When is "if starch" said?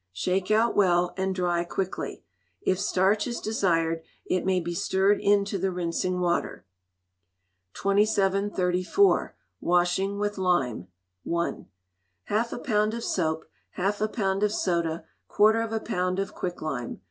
2.59-3.27